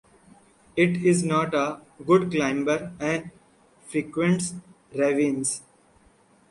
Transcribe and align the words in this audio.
It 0.75 1.03
is 1.05 1.23
not 1.23 1.53
a 1.53 1.79
good 2.03 2.31
climber 2.31 2.91
and 2.99 3.29
frequents 3.85 4.55
ravines. 4.95 5.61